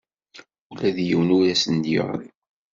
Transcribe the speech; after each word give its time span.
Ula 0.71 0.89
d 0.95 0.97
yiwen 1.07 1.33
ur 1.37 1.45
asent-d-yeɣri. 1.53 2.27